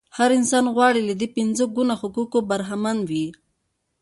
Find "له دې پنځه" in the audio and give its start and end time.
1.09-1.63